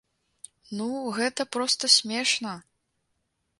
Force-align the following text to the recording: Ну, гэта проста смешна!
Ну, 0.77 0.87
гэта 1.17 1.47
проста 1.57 1.93
смешна! 1.99 2.57